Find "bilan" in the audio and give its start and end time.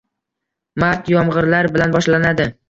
1.77-1.95